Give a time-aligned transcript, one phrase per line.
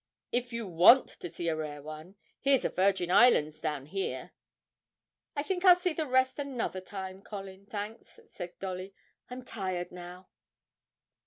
[0.31, 4.31] If you want to see a rare one, here's a Virgin Islands down here'
[5.35, 8.95] 'I think I'll see the rest another time, Colin, thanks,' said Dolly;
[9.29, 10.27] 'I'm tired now.'